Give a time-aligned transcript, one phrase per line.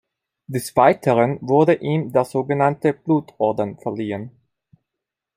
[0.49, 4.31] Des Weiteren wurde ihm der sogenannte „Blutorden“ verliehen.